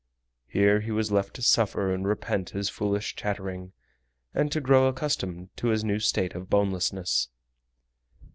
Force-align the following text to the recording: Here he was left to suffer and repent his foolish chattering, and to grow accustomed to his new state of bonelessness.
Here 0.47 0.79
he 0.79 0.89
was 0.89 1.11
left 1.11 1.35
to 1.35 1.43
suffer 1.43 1.93
and 1.93 2.07
repent 2.07 2.49
his 2.49 2.69
foolish 2.71 3.15
chattering, 3.15 3.71
and 4.33 4.51
to 4.51 4.59
grow 4.59 4.87
accustomed 4.87 5.55
to 5.57 5.67
his 5.67 5.83
new 5.83 5.99
state 5.99 6.33
of 6.33 6.49
bonelessness. 6.49 7.29